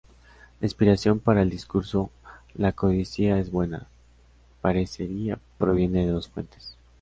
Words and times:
La 0.59 0.65
inspiración 0.65 1.19
para 1.19 1.43
el 1.43 1.51
discurso 1.51 2.09
"la 2.55 2.71
codicia 2.71 3.37
es 3.37 3.51
buena" 3.51 3.87
parecería 4.59 5.37
proviene 5.59 6.07
de 6.07 6.11
dos 6.11 6.27
fuentes. 6.27 6.75